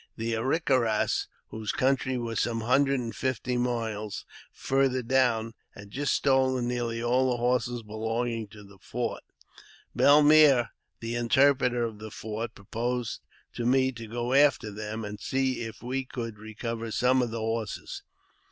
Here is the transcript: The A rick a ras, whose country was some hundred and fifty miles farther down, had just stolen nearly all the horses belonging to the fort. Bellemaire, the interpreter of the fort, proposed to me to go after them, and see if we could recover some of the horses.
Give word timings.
The 0.17 0.33
A 0.33 0.43
rick 0.43 0.71
a 0.71 0.79
ras, 0.79 1.27
whose 1.49 1.71
country 1.71 2.17
was 2.17 2.39
some 2.39 2.61
hundred 2.61 2.99
and 2.99 3.15
fifty 3.15 3.55
miles 3.55 4.25
farther 4.51 5.03
down, 5.03 5.53
had 5.75 5.91
just 5.91 6.13
stolen 6.15 6.67
nearly 6.67 7.03
all 7.03 7.29
the 7.29 7.37
horses 7.37 7.83
belonging 7.83 8.47
to 8.47 8.63
the 8.63 8.79
fort. 8.79 9.21
Bellemaire, 9.95 10.71
the 11.01 11.13
interpreter 11.13 11.83
of 11.83 11.99
the 11.99 12.09
fort, 12.09 12.55
proposed 12.55 13.19
to 13.53 13.63
me 13.63 13.91
to 13.91 14.07
go 14.07 14.33
after 14.33 14.71
them, 14.71 15.05
and 15.05 15.19
see 15.19 15.61
if 15.61 15.83
we 15.83 16.03
could 16.03 16.39
recover 16.39 16.89
some 16.89 17.21
of 17.21 17.29
the 17.29 17.37
horses. 17.37 18.01